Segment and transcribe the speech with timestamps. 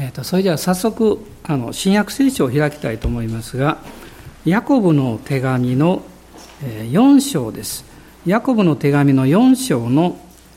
[0.00, 3.78] えーと、それでは早速あの新約聖書を開きたいと思いますが
[4.44, 6.02] ヤコブの手紙の
[6.62, 7.84] 4章です。
[8.24, 10.16] ヤコブの手紙の4章の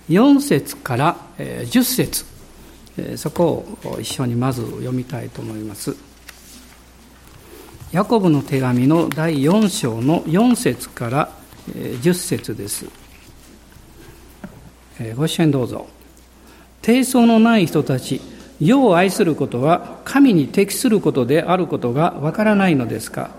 [0.10, 2.26] 4節から10節。
[3.18, 5.96] そこを一緒にまず読みたいと思います。
[7.92, 11.32] ヤコブの手紙の第4章の4節から
[11.68, 12.86] 10節です。
[15.16, 15.88] ご一緒にどうぞ。
[16.82, 18.22] 低層のない人たち
[18.62, 23.32] 世を愛することは神に適することであることがわからないのですか？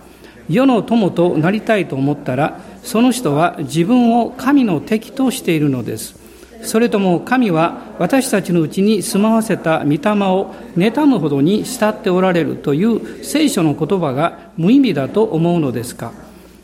[0.48, 6.20] 世の友となりたいと思ったらその人は自分を神の敵としているのです。
[6.64, 16.12] それとも神は私たちのうちに住まわせた御霊を妬むほどに慕っておられるという聖書の言葉が無意味だと思うのですか？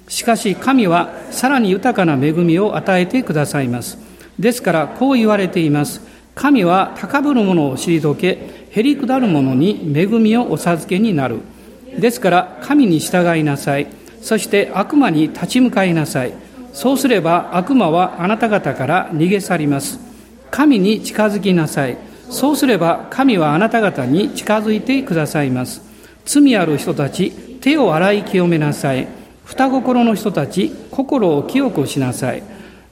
[0.09, 3.99] しかし神はさらに豊かな恵みを与えてくださいます。
[4.37, 6.01] ですからこう言われています。
[6.39, 8.39] 神は高ぶる者を退け、
[8.71, 11.41] へりくだる者に恵みをお授けになる。
[11.99, 13.89] ですから神に従いなさい。
[14.23, 16.33] そして悪魔に立ち向かいなさい。
[16.73, 19.99] そうすれば悪魔はあなた方から逃げ去ります。
[20.53, 21.99] 神に近づきなさい。
[22.31, 25.83] そうすれば神はあなた方に近づいてくださいます。
[26.25, 29.09] 罪ある人たち、手を洗い清めなさい。
[29.45, 32.45] 双心の人たち、心を清くしなさい。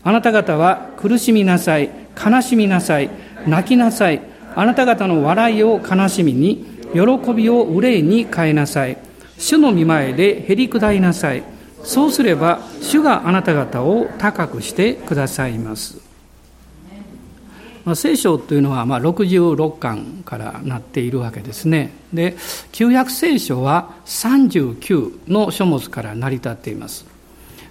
[0.03, 1.91] あなた方は苦しみなさい。
[2.16, 3.08] 悲しみなさい。
[3.47, 4.20] 泣きなさい。
[4.55, 8.97] あなた方の笑いを悲しみに、喜びを憂いに変えなさい。
[9.38, 11.42] 主の御前でへり下りなさい。
[11.83, 16.06] そうすれば、主があなた方を高くしてくださいます。
[17.84, 21.92] まあ、聖書というのはまあ66巻からなっているわけですね。
[22.12, 22.36] で、
[22.72, 27.06] 旧約聖書は39の書物から成り立っています。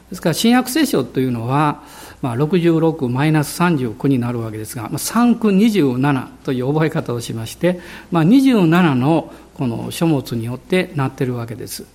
[0.10, 1.84] ですから新約聖書というのは、
[2.26, 11.86] まあ、66マイナス39になるわけですが、まあ、3区27という覚え方をしまして、まあ、27のこの書物によってなっているわけです。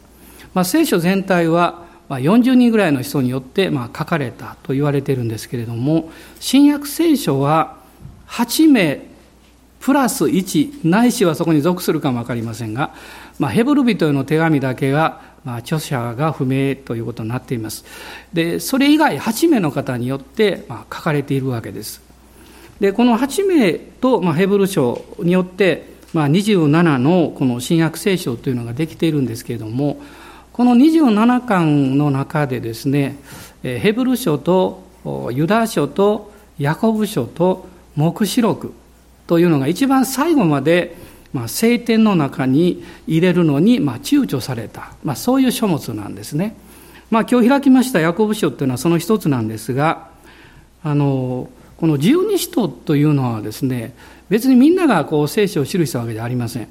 [0.55, 7.79] まあ、聖書全体は40人ぐらいの人によってまあ書かれたと言われているんですけれども新約聖書は
[8.29, 9.11] 8名
[9.81, 12.95] プラス1ないしはそこに属するかも分かりませんが、
[13.41, 17.85] まあ、ヘブル人への手紙だけがまあ、著者が不明ということになっています。
[18.33, 22.03] で、それ以外8名の方によって、まあ、書かれているわけです。
[22.81, 30.01] で、この8名と、まあ、ヘブル書によって、まあ、27のこの新約聖書というのができているんですけれども、
[30.53, 33.17] この27巻の中でですね、
[33.63, 34.83] ヘブル書と
[35.33, 38.75] ユダ書とヤコブ書と黙示録
[39.27, 40.97] というのが一番最後まで
[41.33, 46.57] まあ、聖典の中に入れるのに、まあ、躊躇された、まあ、そういう書物なんですね。
[47.11, 50.09] まあ、今日開きましたヤコブ書というのはその一つなんですが、
[50.83, 53.95] あの、この十二使徒というのはですね、
[54.29, 56.69] 別にみんながこう聖書を記したわけではありません。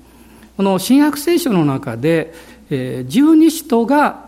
[0.56, 2.34] この新約聖書の中で、
[2.70, 4.28] えー、十二使徒が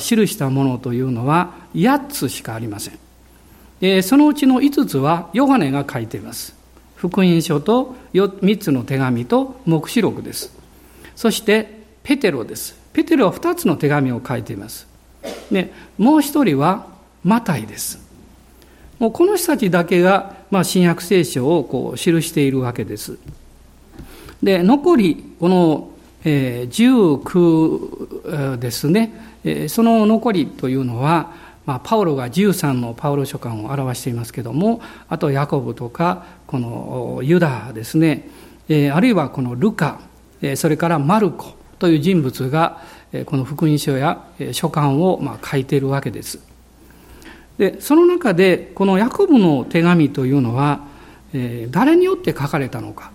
[0.00, 4.02] 記したものというのは8つしかありません。
[4.02, 6.57] そのうちの5つはヨハネが書いています。
[6.98, 10.52] 福音書と3つの手紙と黙示録です。
[11.14, 12.76] そしてペテロです。
[12.92, 14.88] ペテロは2つの手紙を書いています。
[15.50, 16.88] でもう一人は
[17.22, 18.00] マタイです。
[18.98, 23.16] もうこの人たちだけが、まあ、新約聖書をこう記しているわけです。
[24.42, 25.90] で残りこの、
[26.24, 29.12] えー、19ですね、
[29.44, 31.32] えー、その残りというのは
[31.68, 34.80] まあ、パウロが13のパウロ書簡を表していますけども
[35.10, 38.30] あとヤコブとかこのユダですね、
[38.70, 40.00] えあるいはこのルカ、
[40.40, 42.80] えそれからマルコという人物が
[43.12, 46.40] えこの福音書や書簡をま書いているわけです。
[47.58, 50.80] でその中でこのヤコブの手紙というのは、
[51.34, 53.10] え誰によって書かれたのか。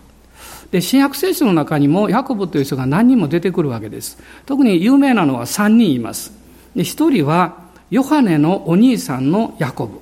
[0.69, 4.19] で新約聖書の中にもヤコブという人が何人も出てくるわけです。
[4.45, 6.33] 特に有名なのは3人います。
[6.75, 7.62] で1人は
[7.93, 9.99] ヨハネのお兄さんのヤコブ。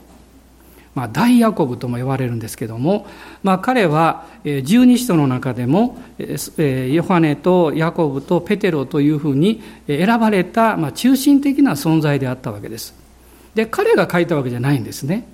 [0.96, 3.06] まあ、大ヤコブとも呼ばれるんですけども、
[3.44, 12.94] まあ、彼は十二使徒の中でもヨハネとヤコブとペテロというふうに選ばれた、まあ、中心的な存在であったわけです。
[13.56, 15.28] で彼が書いたわけじゃないんですね。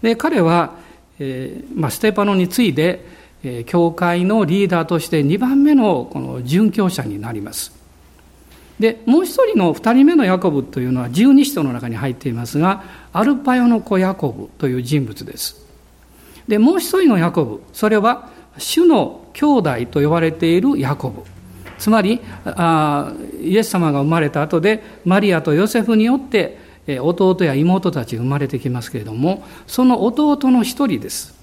[0.00, 0.76] で彼は、
[1.18, 3.04] えーまあ、ステパノに次いで、
[3.66, 7.83] 教会のリーダーとして2番目のこの殉教者になります。
[8.78, 12.82] でもう一人の2人目のヤコブというのは十二使徒の中に入っていますが
[13.12, 15.64] アルパヨの子ヤコブという人物です。
[16.48, 21.22] でもう一人のヤコブそれは主の兄弟と呼ばれているヤコブ。
[21.78, 22.20] つまり
[23.42, 31.34] イエス様が生まれた後でマリアとヨセフによって弟や妹たちが生まれてきますけれどもその弟の一人です、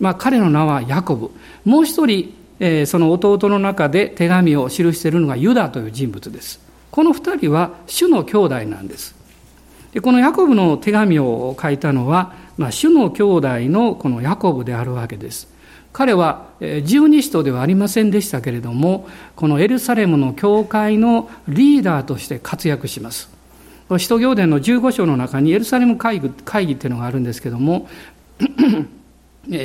[0.00, 1.30] まあ、彼の名はヤコブ。
[1.64, 2.34] もう一人
[2.86, 6.63] その弟の中で手紙を記しているのがユダという人物です。
[6.94, 9.16] この二人は主の兄弟なんです。
[9.90, 15.48] でこのヤコブの手紙を書いたのは、まあ、主の兄弟のこのヤコブであるわけです。
[15.92, 16.46] 彼は
[16.84, 23.28] 十二使徒ではありませんでしたけれども、このエルサレムの教会のリーダーとして活躍します。
[23.98, 27.88] 使徒行伝の15章の中にエルサレム会議会議っていうのがあるんですけども、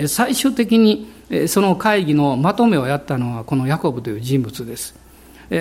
[0.08, 1.12] 最終的に
[1.48, 4.96] その会議のまとめをやったのはこのヤコブという人物です。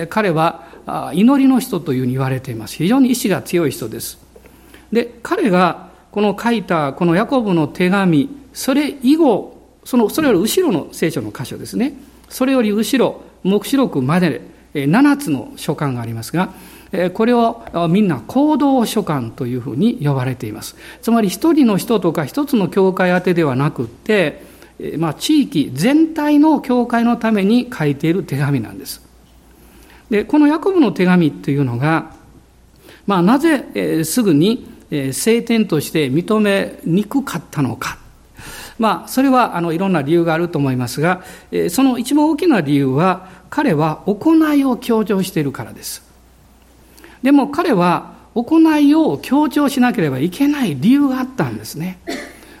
[0.09, 0.67] 彼は
[1.13, 2.75] 祈りの人というふうに言われています。
[2.75, 4.19] 非常に意志が強い人です。
[4.91, 11.93] で、彼がこの書いたこのヤコブの手紙、それ以後、その、それより後ろの聖書の箇所ですね。
[12.29, 14.41] それより後ろ、黙示録まで
[14.73, 16.49] 7つの書簡がありますが、
[17.13, 20.75] これをみんな行動書簡というふうに呼ばれています。
[21.01, 24.43] つまり一人の人とか一つの教会宛てではなくって、
[24.97, 29.08] まあ、地域全体の教会のために書いている手紙なんです。
[30.09, 32.13] で、このヤコブの手紙というのが、
[33.05, 37.97] まあ、なぜ、えすぐにえ聖典として認めにくかったのか。
[38.77, 41.21] まあ、それはあのいろんな理由があると思いますが、
[41.51, 46.03] えその一番大きな理由は、彼は行いを強調しているからです。
[47.21, 51.99] でも彼は行いを強調しなければいけない理由があったんですね。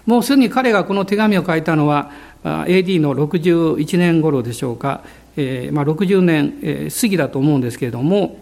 [0.05, 2.11] もうすでに彼がこの手紙を書いたのは、
[2.43, 5.01] AD の61年頃でしょうか、
[5.41, 8.39] えーまあ、60年、えー、過ぎだと思うんですけれども、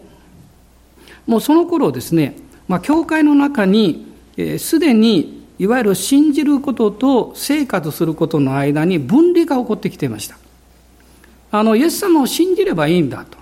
[1.26, 2.36] もうその頃ですね、
[2.66, 4.06] まあ、教会の中に
[4.58, 10.36] すで、にいわゆる信じることと生活することの間に分離が起こってきていました。
[11.50, 13.38] あの、イエス様を信じればいいんだと。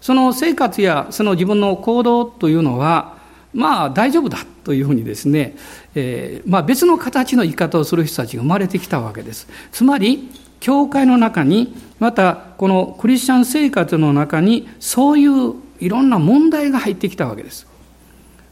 [0.00, 3.18] その生活やその自分の行動というのは、
[3.52, 5.56] まあ大丈夫だというふうにですね、
[5.94, 9.46] えー、まあ別の形の生き方をする人たちが生まれてきたわけです。
[9.72, 10.30] つまり、
[10.60, 17.66] 教会の中に、またこのクリスチャン生活の中に、そういういろんな問題が入ってきたわけです。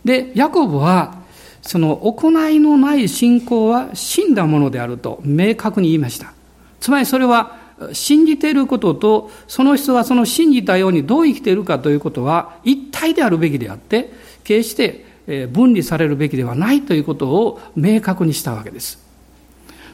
[0.04, 1.18] で、ヤコブは、
[1.60, 6.32] その行いのない信仰は死んだものであると明確に言いました。
[6.80, 7.56] つまりそれは
[7.92, 14.12] 信じていることと、その人がその信じたようにどう生きているかということは一体であるべきであって、
[14.44, 15.04] 決して
[15.52, 19.07] 分離されるべきではないということを明確にしたわけです。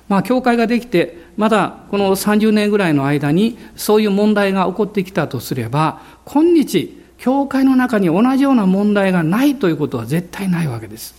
[0.09, 11.15] まあ、教会ができて、まだこの30年ぐらいの間にそういう問題が起こってきたとすれば、今日、教会の中に同じような問題がないということは絶対ないわけです。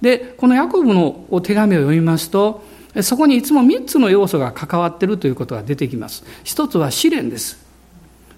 [0.00, 2.64] で、このヤコブの手紙を読みますと、
[3.02, 6.24] そこにいつも3つの要素が関わっているということが出てきます。
[6.44, 7.62] 一つは試練です。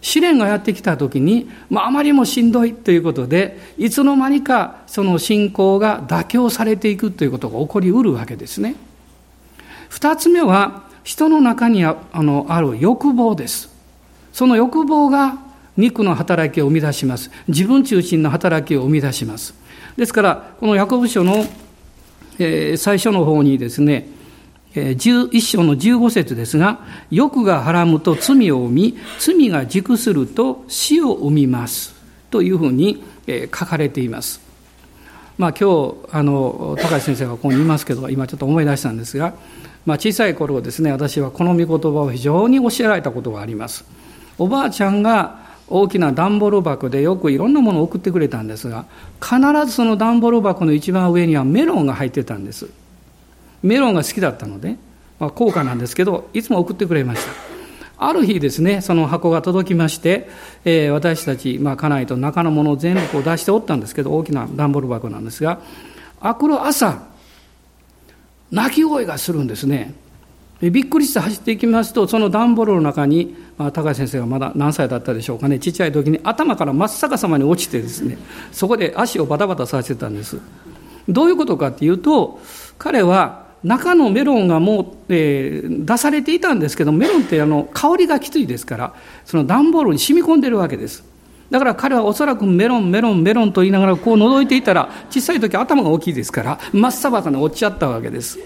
[0.00, 8.76] 試練がやってきた時に、まあ、あまりもしんどいということで、いつの間にかその信仰が妥協されていくということが起こりうるわけですね。
[9.94, 13.70] 二つ目は、人の中にあのある欲望です。
[14.32, 15.38] その欲望が
[15.76, 17.30] 肉の働きを生み出します。
[17.46, 19.54] 自分中心の働きを生み出します。
[19.96, 21.46] ですから、このヤコブ書の、
[22.40, 24.08] えー、最初の方にですね、
[24.74, 26.80] 11章の15節ですが、
[27.12, 31.94] 欲がはらむと罪を生み、罪が熟すると死を生みます。
[32.32, 34.40] というふうに書かれています。
[35.38, 39.34] まあ今日、あの、高橋先生がここにいますけど、今ちょっと思い出したんですが、
[39.86, 43.84] まあ小さい頃ですね、私はこの御言葉を非常に教えられたことがあります。
[44.38, 48.86] おばあちゃんが大きな段ボール箱でよくいろんなものを送ってくれたんですが、
[49.22, 52.68] 必ずその段ボール箱の一番上にはメロンが入ってたんです。
[53.62, 54.76] メロンが好きだったので、
[55.18, 57.32] まあ、高価なんですけど、いつも送ってくれました。
[57.96, 60.28] ある日ですね、その箱が届きまして、
[60.64, 65.60] えー、私たち、まあ、家内と中のものを全部こう出しておったんですけど、大きな段ボール箱なんですが、
[66.20, 67.04] あくる朝、
[68.50, 69.94] 泣き声がするんですね。
[70.60, 78.16] びっくりして走っていきますと、その段ボールの中に、まあ、高橋先生がまだ何歳だったでしょうかね、ちっちゃい時に頭から真っ逆さまに落ちてですね、
[78.52, 80.38] そこで足をバタバタさせてたんです。
[81.08, 82.40] どういうことかっていうと、
[82.78, 91.04] 彼は中のメロンがもう、えー、出されていたんですけど、メロンってあの香りがきついですから、その段ボールに染み込んでるわけです。
[91.54, 98.40] だから彼はおそらくメロン、メロン、メロンと言いながらこう覗いていたら、小さい時頭が大きいですから、真っさかに落ちちゃったわけです。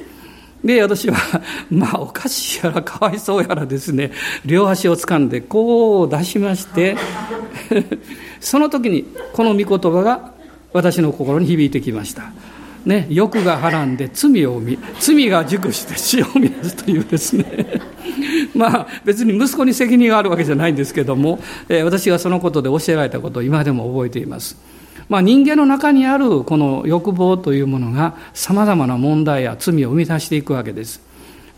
[0.62, 1.16] で、私は、
[1.72, 4.12] まあ、おかしいやらかわいそうやらですね、
[4.44, 6.98] 両足を掴んで、こう出しまして、
[8.40, 10.32] その時に、この御言葉が
[10.74, 12.24] 私の心に響いてきました。
[12.88, 17.80] ね、欲がはらんで罪を生み、罪が熟して死を生み出すというですね、
[18.56, 24.56] まあ別に息子に責任があるわけじゃないんですけども、えー、私がそのことで教えられたことを今でも覚えています。
[25.08, 31.00] まあ、人間の中にあるこの欲望というものがさまざまな問題や罪を生み出していくわけです。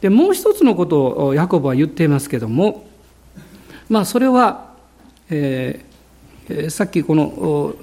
[0.02, 2.90] でもう一つのことをヤコブは言っていますけども
[3.90, 4.70] まあ、それは、
[5.30, 7.74] えー、さっきこの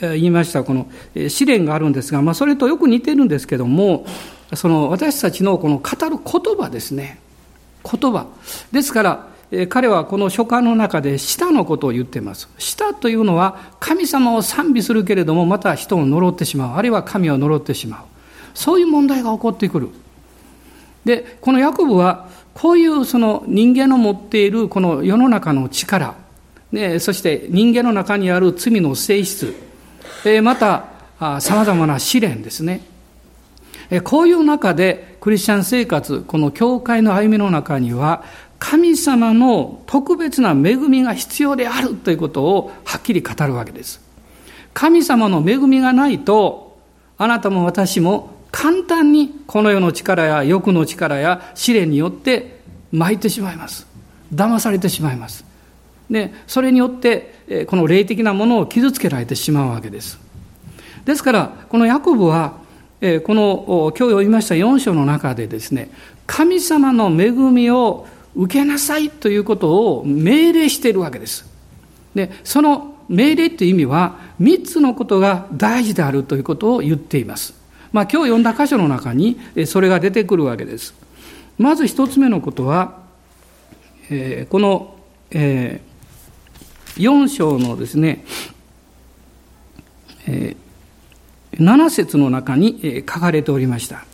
[0.00, 0.90] 言いましたこの
[1.28, 4.06] 試練があるんですが、まあ、それとよく似てるんですけども
[4.54, 7.20] その私たちのこの語る言葉ですね
[7.84, 8.26] 言葉
[8.72, 9.30] ですから
[9.68, 12.48] 彼はこの書簡の中で舌のことを言っています。
[12.58, 16.76] 舌というのは神様を賛美するけれどもまた人を呪ってしまう。
[16.76, 18.00] あるいは神を呪ってしまう。
[18.54, 19.88] そういう問題が起こってくる。
[21.04, 26.14] で、このヤコブはこういうその人間の持っているこの世の中の力、
[26.70, 29.52] ね、そして人間の中にある罪の性質、
[30.42, 30.84] また
[31.40, 32.82] 様々な試練ですね。
[34.04, 38.22] こういう中でクリスチャン生活、この教会の歩みの中には
[38.58, 44.00] 神様の特別な恵みが必要であるということをはっきり語るわけです。
[44.72, 46.78] 神様の恵みがないと、
[47.18, 52.60] あなたも私も簡単にこの世の力や欲の力や試練によって
[52.92, 53.86] 巻いてしまいます。
[54.32, 55.44] 騙されてしまいます。
[56.10, 60.18] で、それによって、この霊的なものを傷つけられてしまうわけです。
[61.04, 62.58] ですから、このヤコブは、
[63.24, 65.90] この今日読みました4章の中でですね、
[66.26, 71.48] 神様の恵みを受けなさいということを命令しているわけです。
[72.14, 77.54] で、その命令という意味は、3つのことが大事であるということを言っています。
[77.92, 80.94] まあ今日読んだ箇所の中にそれが出てくるわけです。
[81.58, 83.00] まず一つ目のことは、
[84.08, 84.94] えー、この、
[85.30, 85.89] えー、
[87.00, 88.24] 4章のですね、
[90.26, 94.04] えー、7節の中に書かれておりました。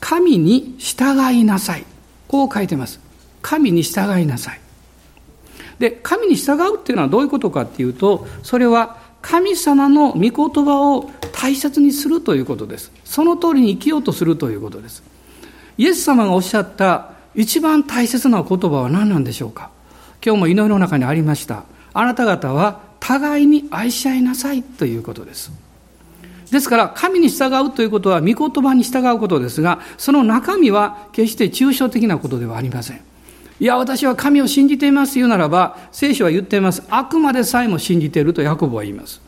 [0.00, 1.84] 神に従いなさい。
[2.28, 3.00] こう書いてます。
[3.42, 4.60] 神に従いなさい。
[5.78, 12.92] で、神に従うっていうのはどういうことかっていうと、それは神様の御言葉を大切にするということです。
[13.04, 15.02] その通りに生きようとするということです。
[15.78, 19.70] イエス様がおっしゃった一番大切な言葉は何なんでしょうか
[20.24, 21.64] 今日も祈りの中にありました。
[21.98, 25.50] あなた方は互いに愛し合いなさいということです。
[26.50, 33.00] ですから、神に従うということは、御言葉に従うことですが、その中身は決して抽象的なことではありません。
[33.58, 36.82] いや、私は神を信じていますと言うならば、聖書は言っています。
[36.90, 39.22] あくまでさえも信じているとヤコブは言います。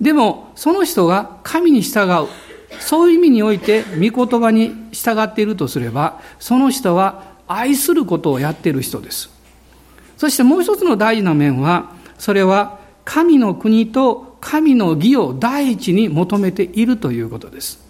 [0.00, 2.28] でも、その人が神に従う。
[2.78, 9.41] そういう意味において、御言葉に従っているとすれば、その人は愛することをやっている人です。
[10.22, 17.84] そしてもう一つの大事な面は、それは神の国と神の義を第一に求めているということです。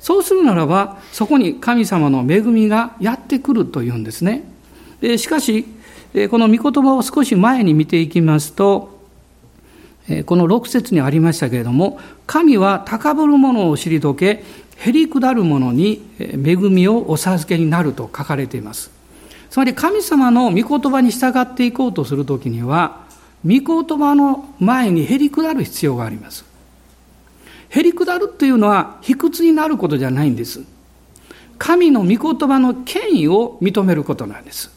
[0.00, 4.42] そうするならば、そこに神様の恵みがやってくるというんですね。
[5.16, 5.64] しかし、
[6.28, 8.98] この御言葉を少し前に見ていきますと、
[10.26, 14.42] この6節にありましたけれども、神は高ぶる者を退け、
[14.76, 19.01] へりくだる者に恵みをお授けになると書かれています。
[19.52, 23.02] つまり神様の御言葉に従っていこうとするときには、
[23.44, 26.46] 御言葉の前にへりくだる必要があります。
[27.68, 30.62] へりくだるというのは卑屈になることじゃないんです。
[31.58, 34.70] 神の御言葉の権威を認めることなんです。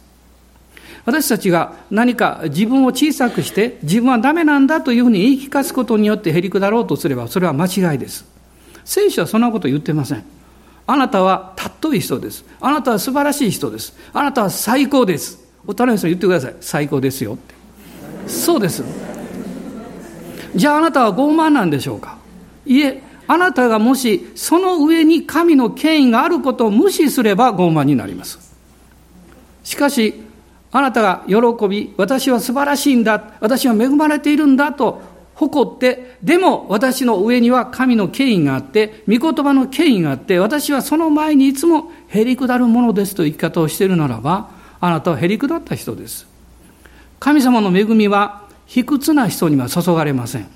[1.06, 8.26] 私たちが何か自分を小さくして自分はダメなんだというふうに言い聞かすことによってへりくだろうとすればそれは間違いです。
[8.84, 10.26] 聖書はそんなこと言ってません。
[10.88, 12.46] あなたは尊い人です。
[12.62, 13.96] あなたは素晴らしい人です。
[14.14, 15.44] あなたは最高です。
[15.66, 16.56] お隣の人言ってください。
[16.62, 17.56] 最高ですよって。
[18.30, 18.84] そうです。
[20.56, 22.18] じゃああなたは傲慢なんでしょうか？
[22.66, 28.56] いえ、あなたがもしその上に神の権威があることを無視すれば傲慢になります。
[29.64, 30.24] しかし、
[30.72, 35.02] あなたが喜び、私は素晴らしいんだ、私は恵まれているんだと
[35.36, 44.50] 誇って、でも私の上には神の権威があって、御言葉の権威があって、私はその前にいつもへりくだるものですという生き方をしているならば、
[44.80, 46.26] あなたはへりくだった人です。
[47.20, 50.48] 神様の恵みは卑屈な人には注がれません。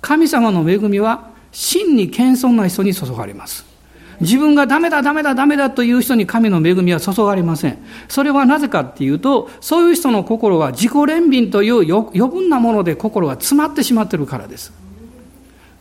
[0.00, 3.65] 神様の恵みは真に謙遜な人に注がれます。
[4.20, 7.78] 自分がダメだダメだダメだという人に神の恵みは注がれません。
[8.08, 14.72] それはなぜかっていうと、そういう人の心は自己憐憫という余分なもので心が詰まってしまっているからです。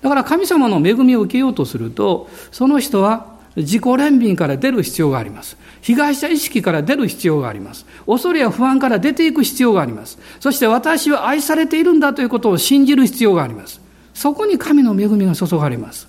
[0.01, 5.57] だから神様の恵みを受けようとすると、その人は自己憐憫から出る必要があります。
[5.81, 7.85] 被害者意識から出る必要があります。
[8.05, 10.19] 恐れや不安から出ていく必要があります。
[10.39, 13.79] そして私は愛されているんだということを信じる必要があります。
[14.13, 16.07] そこに神の恵みが注がれます。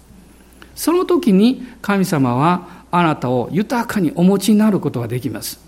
[0.77, 5.59] その時に神様はあなたを豊かにお持ちになることができます。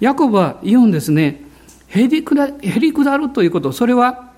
[0.00, 1.42] ヤコブは言うんですね。
[1.86, 4.32] へりくだへりくだるということ、それは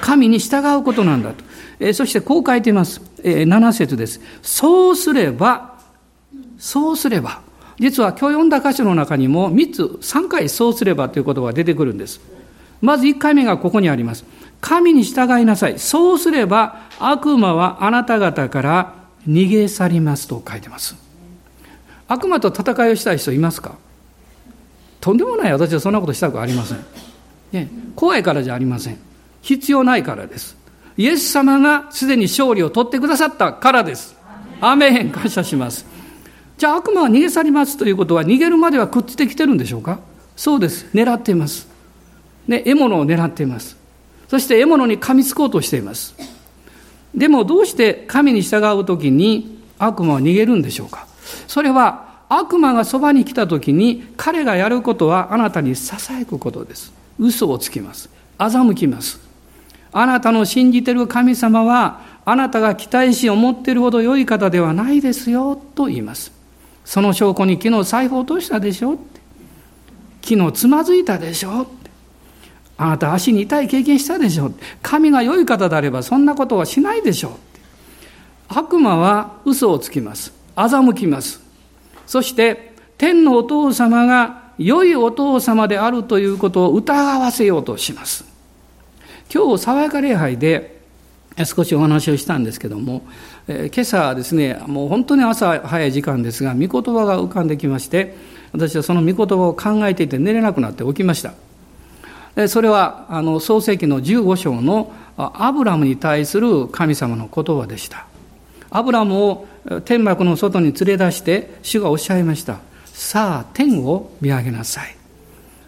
[0.00, 1.32] 神に従うことなんだ
[1.78, 1.92] と。
[1.92, 3.00] そしてこう書いています。
[3.22, 4.20] 7節です。
[4.42, 5.74] そうすれば、
[6.58, 7.40] そうすれば。
[7.78, 12.20] 実は今日読んだ箇所の中にも3つ、3回そうすればという言葉が出てくるんです。
[12.80, 14.24] まず1回目がここにあります。
[14.60, 15.78] 神に従いなさい。
[15.78, 18.94] そうすれば悪魔はあなた方から
[19.28, 20.96] 逃げ去りますと書いてます。
[22.06, 23.76] 悪魔と戦いをしたい人いますか？
[25.00, 26.84] とんでもない私はそんなことしたくありません。
[27.52, 28.98] ね、怖いからじゃありません。
[29.42, 30.56] 必要ないからです。
[30.96, 34.16] イエス様がすでに勝利を取ってくださったからです。
[34.60, 35.86] アメン感謝します。
[36.56, 40.00] じゃあ悪魔は逃げ去りますということは逃げるまではくっついてきてるんでしょうか？
[40.36, 40.86] そうです。
[40.94, 41.68] 狙っています。
[42.46, 43.76] ね、獲物を狙っています。
[44.28, 46.14] そして獲物に噛みつこうとしています。
[47.14, 51.06] でもどうして神に従うときに悪魔は逃げるんでしょうか？
[51.46, 56.92] それは悪魔がそばに来たときに彼がやることはあなたにささやくことです。
[57.18, 58.10] 嘘をつきます。
[58.38, 59.20] 欺きます。
[59.92, 66.32] あなたの信じてる神様はあなたが期待し思っているほど良い方ではないですよと言います。
[66.84, 68.98] その証拠に昨日財布落としたでしょ
[70.22, 71.66] 昨日つまずいたでしょ
[72.76, 74.54] あなた足に痛い経験したでしょう。
[74.82, 77.32] 神が良い方であればそんなことはしないでしょう。
[78.48, 80.32] 悪魔は嘘をつきます。
[80.56, 81.40] 欺きます。
[82.06, 88.24] そして天のお父様が良いお父様であるということを疑わせようとします。
[89.32, 90.80] 今日爽やか礼拝で
[91.44, 93.02] 少しお話をしたんですけども、
[93.48, 98.14] えー、今朝ですねもう本当に朝早い時間ですが御言葉が浮かんできまして
[98.52, 101.34] 私はその御言葉を考えていて寝れなくなって起きました。
[102.48, 108.06] それはあの創世記の15章のアブラムに対する神様の言葉でした。
[108.70, 109.46] アブラムを
[109.84, 112.58] 天幕の外に連れ出して主がおっしゃいました。
[112.86, 114.96] さあ天を見上げなさい。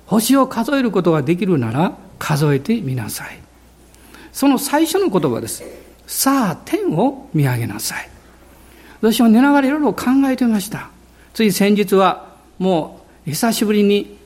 [0.06, 3.38] 星を数えることができるなら数えてみなさい。
[4.32, 5.62] その最初の言葉です。
[6.06, 8.08] さあ天を見上げなさい。
[9.00, 10.90] 私は寝ながらいろいろ考えてました。
[11.32, 14.18] つい先日はもう久しぶりに、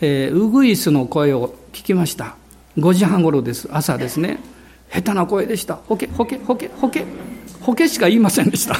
[0.00, 2.36] えー、ウグイスの声を聞きました。
[2.78, 3.68] 5時半頃です。
[3.70, 4.38] 朝ですね。
[4.90, 5.74] 下手な声でした。
[5.74, 7.04] ほけほけほけほけ
[7.60, 8.76] ほけしか言いませんでした。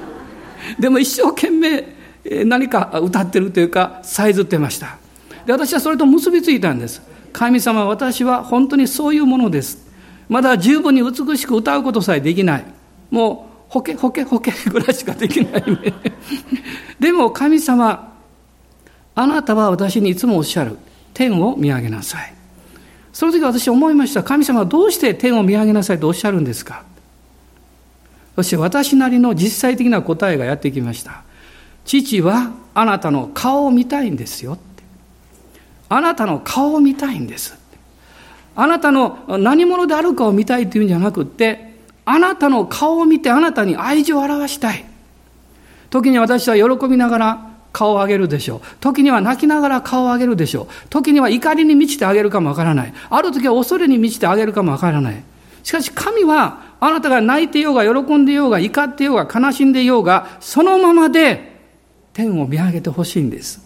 [0.80, 1.84] でも一生懸命
[2.46, 4.96] 何か歌ってるというかさえずってました。
[5.44, 7.02] で私はそれと結びついたんです。
[7.34, 9.86] 神様私は本当にそういうものです。
[10.30, 12.64] まだ十分に美しく歌うことさえできない。
[13.10, 15.62] もうほけほけほけぐらいしかできない。
[15.70, 15.92] ね
[16.98, 18.14] でも神様
[19.14, 20.78] あなたは私にいつもおっしゃる。
[21.14, 22.34] 天を見上げなさい。
[23.12, 24.22] その時私思いました。
[24.22, 26.84] 神様はどうして天を見上げなさいとおっしゃるんですか？
[28.34, 31.22] そして私なりの実際的な答えがやってきました。
[31.84, 34.58] 父はあなたの顔を見たいんですよ。
[35.88, 37.56] あなたの顔を見たいんです。
[38.56, 41.74] あなたの何者であるかを見たいというんじゃなくって、
[42.04, 44.84] あなたの顔を見てあなたに愛情を表したい。
[45.90, 48.60] 時に私は喜びながら顔を上げるでしょう。
[48.80, 50.66] 時には泣きながら顔を上げるでしょう。
[50.88, 52.94] 時には怒りに満ちてあげるかもわからない。
[53.10, 55.22] ある時は恐れに満ちてあげるかもわからない。
[55.64, 61.56] しかし神はあなたが泣いてようが喜んでようが怒ってようが悲しんでようがそのままで
[62.12, 63.60] 天を見上げてほしいんです。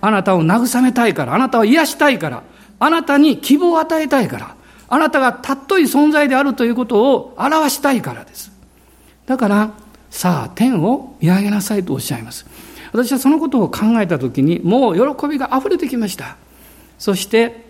[0.00, 2.42] あなたを慰めたいから、あなたを癒したいから、
[2.80, 4.56] あなたに希望を与えたいから、
[4.88, 8.50] あなたがたっとい存在であるということを表したいからです。
[9.26, 9.70] だから、
[10.10, 12.46] さあ、天を見上げなさいとおっしゃいます。
[12.98, 16.36] 私はそのことを考えた時にもう喜びが溢れてきました。
[16.98, 17.64] そして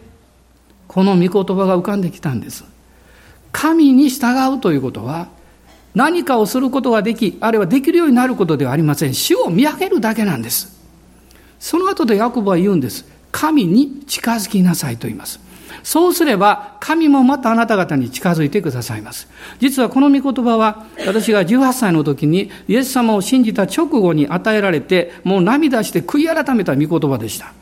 [0.87, 2.65] この御言葉が浮かんできたんです。
[3.53, 5.29] 神に従うということは
[5.95, 9.13] 何かをすることができあるいはできるようになることではありません。
[9.13, 10.81] 主を見上げるだけなんです。
[11.61, 13.05] その後でヤコブは言うんです。
[13.31, 15.41] 神に近づきなさいと言います。
[15.83, 19.29] そうすれば、神もまたあなた方に近づいてくださいます。
[19.59, 27.53] 実はこの御言葉は、私が18歳の時に、イエス様を信じた直後に与えられて、もう涙して悔い改めた御言葉でした。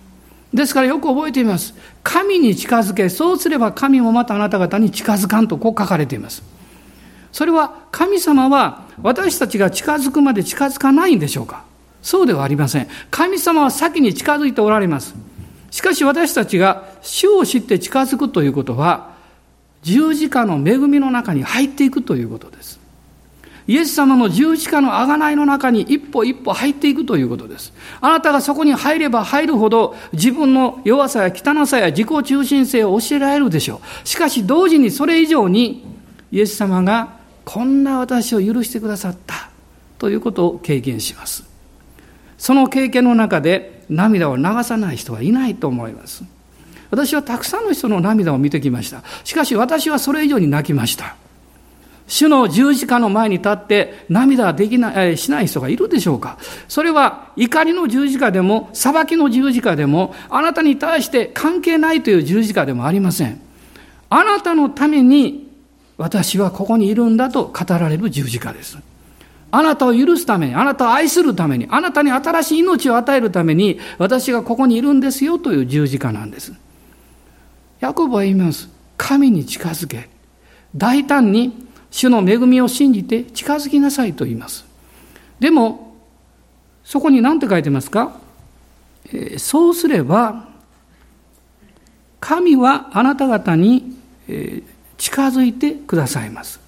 [0.55, 1.75] ですからよく覚えています。
[2.03, 6.43] 神に近づけ、そうすれば神もまたあなた方に近づかんとこう書かれています。
[7.33, 11.65] それは神様は私たちが近づくまで近づかないんでしょうか？
[12.01, 12.89] そうではありません。
[13.11, 15.15] 神様は先に近づいておられます。
[15.77, 19.15] しかし私たちが主を知って近づくということは、
[19.83, 22.81] 十字架の恵みの中に入っていくということです。
[23.67, 27.75] イエス様の十字架の贖いの中に一歩一歩入っていくということです。
[28.01, 34.09] あなたがそこに入れば入るほど自分の弱さや汚さや自己中心性を教えられるでしょう。
[34.09, 35.85] しかし同時にそれ以上に
[36.33, 39.51] イエス様がこんな私を許してくださった
[39.99, 41.45] ということを経験します。
[42.39, 46.25] その経験の中で涙を流さない人はいないと思います。
[46.91, 49.03] 私はたくさんの人の涙を見てきました。
[49.25, 51.17] しかし私はそれ以上に泣きました。
[52.09, 63.41] 主の十字架の前に立って涙できない、しない人がいるでしょうかそれは怒りの十字架でも、裁きの十字架でも、あなたに対して関係ないという十字架でもありません。
[64.09, 65.49] あなたのために
[65.99, 68.79] 私はここにいるんだと語られる十字架です。
[69.51, 76.53] あなたを許すために、あなたを愛するために、あなたに新しい命を与えるために、私がここにいるんですよという十字架なんです。
[77.81, 78.69] ヤコブは言います。
[78.97, 80.09] 神に近づけ。
[80.75, 84.65] 大胆に主の恵みを信じて近づきなさいと言います。
[85.39, 85.95] でも、
[86.85, 88.19] そこに何て書いてますか、
[89.07, 90.49] えー、そうすれば、
[92.21, 93.97] 神はあなた方に、
[94.29, 94.65] えー、
[94.99, 96.66] 近づいてくださいます。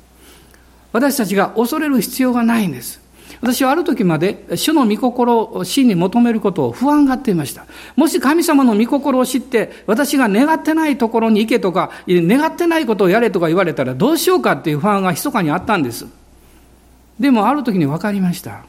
[0.93, 3.01] 私たちが恐れる必要がないんです。
[3.41, 7.67] 私はある時まで主の御心を真に求めることを不安がっていました。
[7.95, 16.07] もし神様の御心を知って私が願ってないところに行けとか、願ってないことをやれとか言われたらどうしようかっていう不安が密かにあったんです。
[17.21, 18.65] でもある時に分かりました。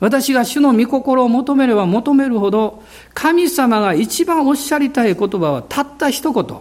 [0.00, 2.82] 私が主の御心を求めれば求めるほど
[3.14, 6.58] 神様が一番おっしゃりたい言葉はたった一言。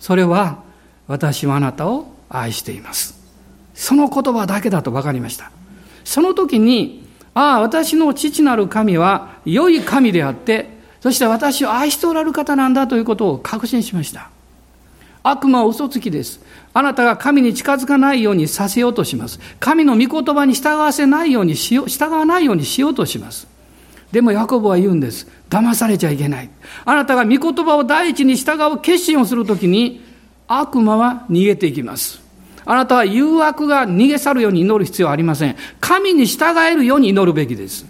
[0.00, 0.62] それは
[1.06, 3.17] 私はあなたを愛しています。
[3.78, 5.52] その言葉だけだと分かりました。
[6.04, 10.68] その時に、ああ、私の父なる神は良い神であって、
[11.00, 14.30] そして私を愛しておられる方なんだということを確信しました。
[15.22, 16.40] 悪魔は嘘つきです。
[16.74, 19.38] あなたが神に近づかないようにさせようとします。
[19.60, 23.46] 神の御言葉に従わせないようにしよう、従わないようにしようとします。
[24.10, 25.28] でもヤコブは言うんです。
[25.50, 26.50] 騙されちゃいけない。
[26.84, 30.02] あなたが御言葉を第一に従う決心をするときに、
[30.48, 32.26] 悪魔は逃げていきます。
[32.70, 35.56] あなたは誘惑が逃げ去るように祈る必要はありません。
[35.80, 37.86] 神に従えるように祈るべきです。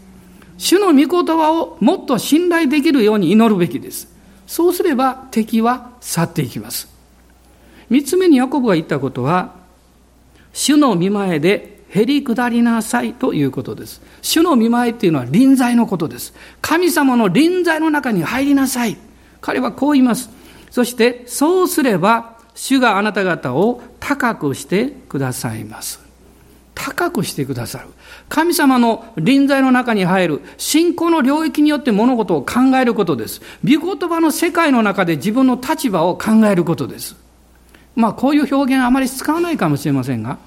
[0.56, 4.06] 主の御言葉をもっと信頼できるように祈るべきです。
[4.46, 6.88] そうすれば敵は去っていきます。
[7.90, 9.56] 三つ目にヤコブが言ったことは、
[10.52, 14.00] 主の見前でへり下りなさいということです。
[14.22, 16.32] 主の見前っていうのは臨在のことです。
[16.60, 18.96] 神様の臨在の中に入りなさい。
[19.40, 20.30] 彼はこう言います。
[20.70, 26.00] そして、そうすれば主があなた方を高くしてくださいます。
[26.74, 27.84] 高くしてくださる。
[28.28, 33.40] 神様の臨在の中に入る信仰の領域によって物事を考えることです。
[33.62, 37.14] 御言葉の世界の中で自分の立場を考えることです。
[37.94, 40.38] まあこういう表現あまり使わないかもしれませんが、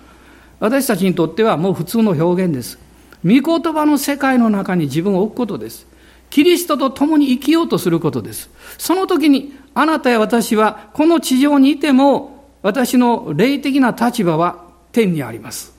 [0.59, 2.77] 私たちにとってはもう普通の表現です。
[3.23, 5.87] 御言葉の世界の中に自分を置くことです。
[6.29, 8.49] キリストと共に生きようとすることです。
[8.77, 15.73] その時にあなたや私はこの地上にいても私の霊的な立場は天にあります。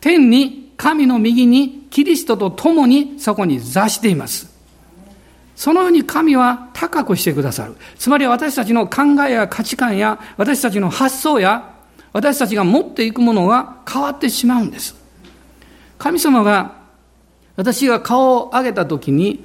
[0.00, 4.52] 天に神の右にキリストと共にそこに座しています。
[5.56, 7.76] そのように神は高くしてくださる。
[7.96, 11.72] つまり私たちの考えや価値観や私たちの発想や
[12.12, 14.96] 私たちが持っていくものが変わってしまうんです。
[15.98, 16.74] 神様が
[17.56, 19.44] 私が顔を上げた時に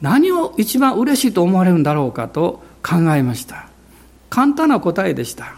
[0.00, 3.68] 何を一番嬉しいと思われるんだろうかと考えました。
[4.28, 5.54] 簡単な答えでした。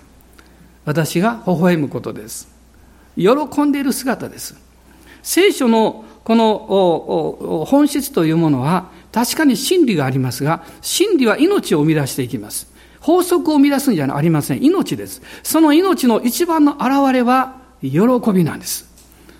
[0.84, 2.48] 私が微笑むことです。
[3.16, 4.56] 喜んでいる姿です。
[5.22, 12.72] 聖書のこの本質というものは確かに真理がありますが真理は命を生み出していきます。
[13.00, 14.64] 法則を生み出すんじゃありません。
[14.64, 15.22] 命です。
[15.42, 17.90] その命の一番の表れは喜
[18.32, 18.88] びなんです。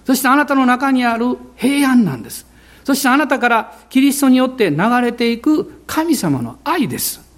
[0.05, 2.47] そしてあなたの中にある平安なんです。
[2.85, 7.32] そしてあなたからキリストによって流れていく神様の愛です。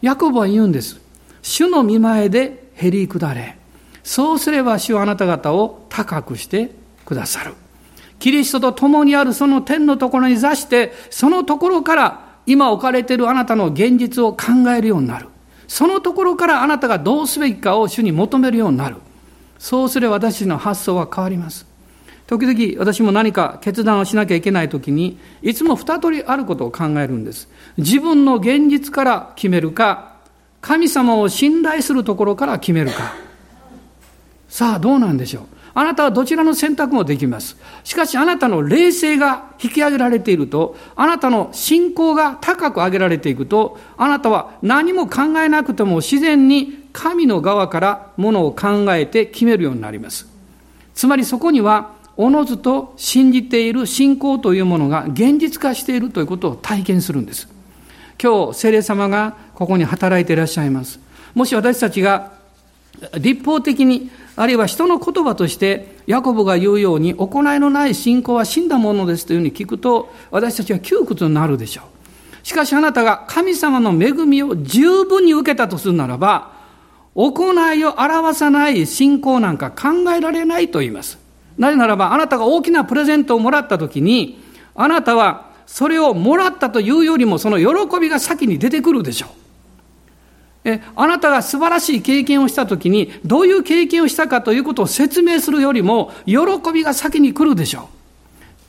[0.00, 1.00] ヤコブは言うんです。
[1.42, 3.56] 主の見前でへり下れ。
[4.04, 6.70] そうすれば主はあなた方を高くして
[7.04, 7.54] くださる。
[8.18, 15.28] キリストと共にあるその天のところに座して、そのところから今置かれているあなたの現実を考えるようになる。
[15.66, 18.96] そのところからあなたがどうすべきかを主に求めるようになる。
[19.58, 21.67] そうすれば私の発想は変わります。
[22.28, 27.48] 時々私も何か決断をしなきゃいけない時にいつも二通りあることを考えるんです。
[27.78, 30.12] 自分の現実から決めるか
[30.60, 33.14] 神様を信頼するところから決めるか。
[34.46, 35.44] さあどうなんでしょう。
[35.72, 37.56] あなたはどちらの選択もできます。
[37.82, 50.28] しかしあなたの冷静が引き上げられているとあなたの信仰が高く上げられていくとあなたは何も考えなくても自然に神の側からものを考えて決めるようになります。
[50.94, 57.48] つまりそこにはおのずと信じている信仰というものが現実化しているということを体験するんです。
[58.20, 60.98] 今日、聖霊様がここに働いていらっしゃいます。
[61.34, 62.32] もし私たちが
[63.20, 72.46] 立法的に、あるいは人の言葉として、ヤコブが言うように、行いのない信仰は死んだものですというふうに聞くと、私たちは窮屈になるでしょう。
[72.46, 76.50] しかしあなたが神様の恵みを十分に受けたとするならば、
[77.14, 81.27] 行いを表さない信仰なんか考えられないと言います。
[81.58, 84.40] なぜならば、あなたが大きなプレゼントをもらったときに、
[84.74, 89.30] あなたはそれをもらったというよりも、その喜びが先に出てくるでしょう。
[90.64, 96.36] えあなたが素晴らしい経験をしたときに、どういう経験をしたかということを説明するよりも、喜
[96.72, 97.82] びが先に来るでしょう。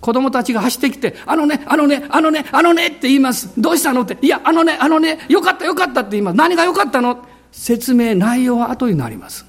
[0.02, 3.52] 子供たちが走ってきて、あのね、あのね、あのね、あのねって言います。
[3.58, 4.02] どうしたの？
[4.02, 4.17] って。
[4.21, 6.38] いや、あのね、あのね、よかったよかったって言います。
[6.38, 7.25] 何がよかったの？
[7.52, 9.45] 説明、内容は後になります。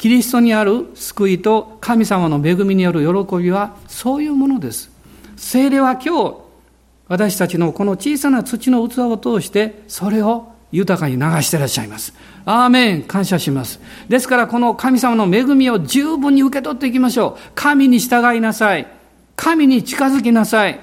[0.00, 4.90] キリストにある救いと神様の恵みによる喜びはそういうものです。
[5.36, 6.36] 聖霊は今日、
[7.06, 12.14] 私たちのこの小さな土の器を通して、それを豊かに流していらっしゃいます。
[12.46, 13.78] アーメン感謝します。
[14.08, 17.50] ですからこの神様の恵みを十分に受け取っていきましょう。
[17.54, 18.86] 神に従いなさい。
[19.36, 20.80] 神に近づきなさい。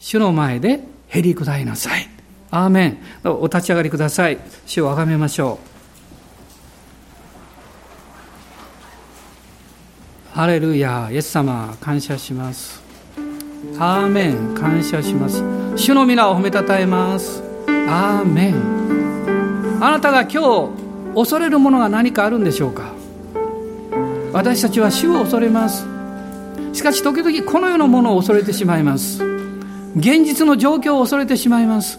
[0.00, 2.06] 主の前でへり下りなさい。
[2.50, 2.98] アーメン。
[3.24, 4.36] お立ち上がりください。
[4.66, 5.77] 主をあがめましょう。
[10.38, 12.80] ハレルヤ、イエス様、感謝します。
[13.76, 15.42] アーメン、感謝します。
[15.74, 17.42] 主の皆を褒めたたえます。
[17.66, 19.78] アーメン。
[19.82, 20.70] あなたが今
[21.10, 22.94] 日恐れるものが何かあるんでしょうか？
[24.32, 25.84] 私たちは主を恐れます。
[26.72, 29.24] しかし時々この世のものを恐れてしまいます
[29.96, 31.98] 現実の状況を恐れてしまいます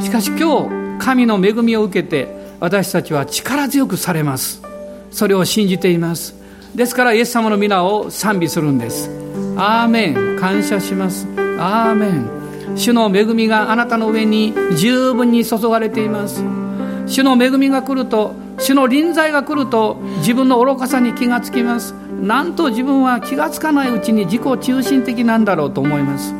[0.00, 4.62] しかし今日神の恵みを受けて私たちは力強くされます
[5.10, 6.40] それを信じています
[6.74, 9.10] ですからイエス様の皆を賛美するんです。
[9.56, 10.36] アーメン。
[10.38, 11.28] 感謝します。
[11.58, 12.76] アーメン。
[12.76, 16.42] 主の恵みがあなたの上に十分に注がれています。
[17.06, 21.92] 主の恵みが来ると主の臨在が来ると自分の愚かさに気がつきます。
[21.92, 26.32] なんと自分は気がつかないうちに自己中心的なんだろうと思います。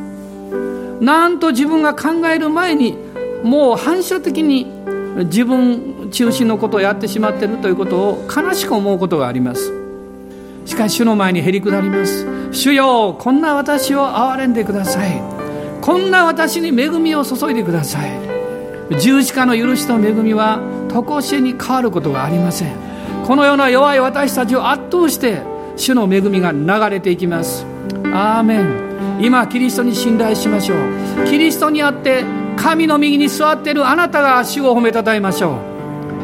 [1.01, 2.97] なんと自分が考える前に
[3.43, 4.67] もう反射的に
[5.25, 9.82] 自分中心のことをやってしまっているということを悲しく思うことがあります。
[10.65, 12.27] しかし主の前にへり下ります。
[12.53, 15.21] 主よこんな私を憐れんでください。
[15.81, 18.11] こんな私に恵みを注いでください。
[19.01, 22.73] 十字架の許しと恵みは常しえに変わることがありません。
[23.27, 25.43] このような弱い私たちを圧倒して
[25.77, 27.67] 主の恵みが流れていきます。
[28.13, 28.93] アーメン。
[29.21, 31.25] 今キリストに信頼しましょう。
[31.27, 32.25] キリストにあって
[32.57, 35.72] 神の右に座っているあなたが主を褒めたたえましょう。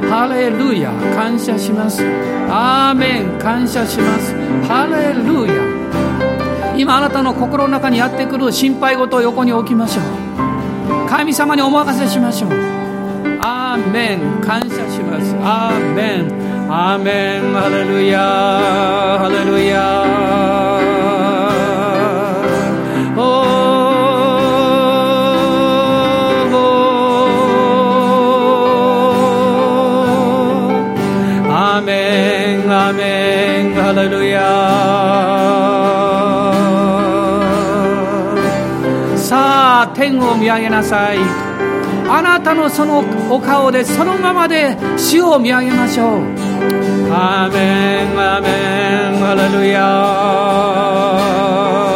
[0.09, 2.03] ハレルヤ感謝します。
[2.51, 4.35] アーメン感謝します。
[4.67, 5.79] ハレルヤ
[6.77, 11.09] 今あなたの心の中にやってくる心配事を横に置きましょう。
[11.09, 12.51] 神様にお任せしましょう。
[13.41, 15.35] アーメン感謝します。
[15.43, 20.78] アーメンアーメンハレルヤハレルヤ
[31.79, 34.41] アーメンアーメンハレルヤ
[39.17, 41.19] さあ天を見上げなさい
[42.09, 46.17] あなたのそのお顔でそのままで主を見上げましょう
[47.12, 48.49] アーメンアーメ
[49.17, 49.79] ンハレルヤ
[51.85, 51.88] 主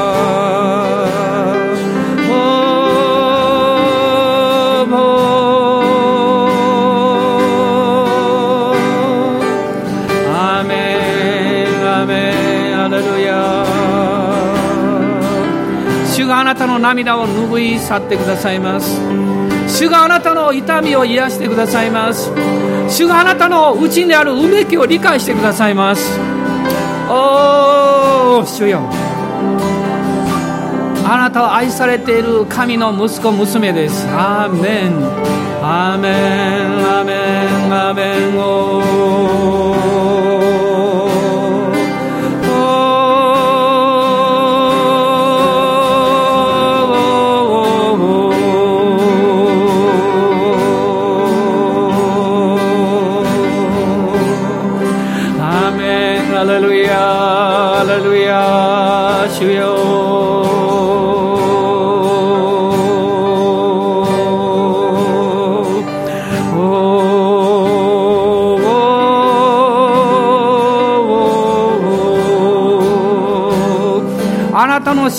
[16.53, 19.01] なたの涙を拭い去ってくださいます。
[19.69, 22.31] 主があなたの痛みを癒してくださいます。
[22.91, 26.21] 主があなたの内にあるうめきを理解してくださいます。
[27.09, 28.83] おお主よ。
[31.07, 34.07] あなたは愛されている神の息子娘です。
[34.11, 35.03] アーメン。
[35.63, 36.13] アーメン
[36.87, 37.15] アーメ
[37.69, 38.39] ンアーメン。
[38.39, 40.22] おー。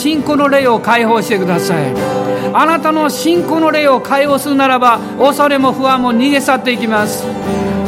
[0.03, 1.93] 信仰の霊を解放してください。
[2.53, 7.25] あなたの信仰の霊を解放するならば恐れも不安も逃げ去っていきます。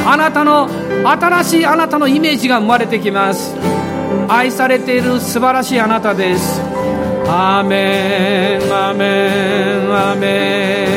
[0.05, 0.69] あなたの
[1.03, 3.53] 新しいあなたのイメージが生まれてきます。
[4.29, 6.61] 愛されている素晴らしいあなたです。
[7.27, 9.03] アーメンアーメ
[9.85, 10.87] ンアメ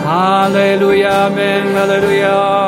[0.00, 0.06] ン。
[0.06, 2.59] ハレルヤアメンハレルヤ。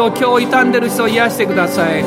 [0.00, 2.04] を今日傷んでる人を癒してください。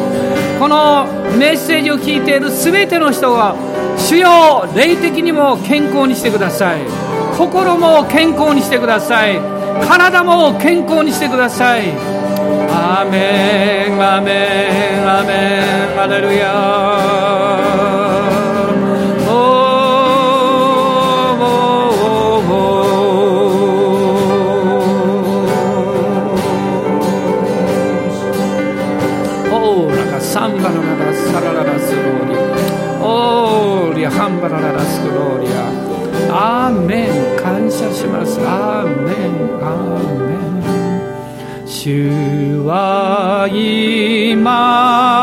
[0.59, 1.05] この
[1.37, 3.55] メッセージを聞いている全ての人が
[3.97, 6.79] 主要霊的にも健康にしてください。
[7.37, 9.39] 心も健康にしてください。
[9.87, 11.91] 体も健康にしてください。
[12.71, 15.63] アメンアメンアメ
[15.97, 16.01] ン。
[16.01, 17.22] アレルヤ。
[36.35, 38.39] アーメン感謝します。
[38.41, 45.22] アーメンアーメン主は今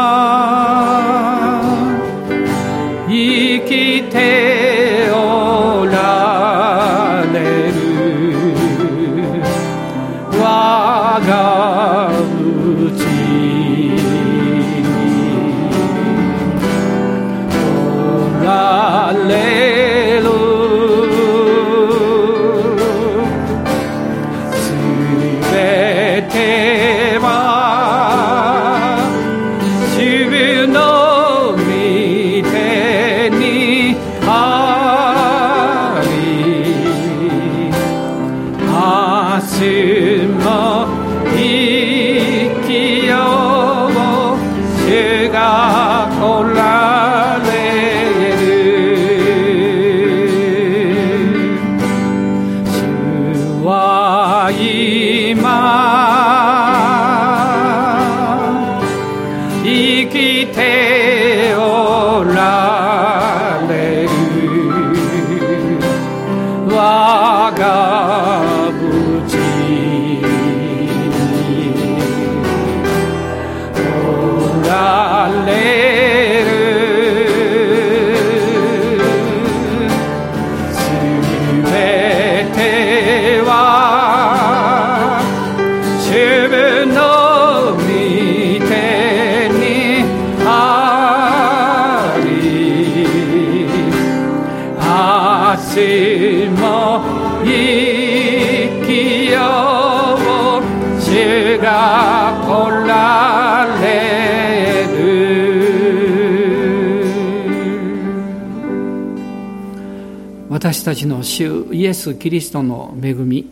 [110.80, 113.50] 私たちの主イエス・キリストの恵み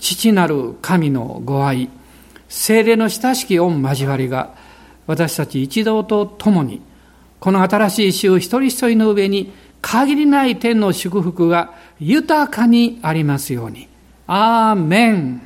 [0.00, 1.88] 父なる神のご愛
[2.48, 4.56] 精霊の親しき御交わりが
[5.06, 6.82] 私たち一同と共に
[7.38, 13.86] この新しい週一人一人の上に限りない天の祝福が豊かにありますように。
[14.26, 15.42] アーメン。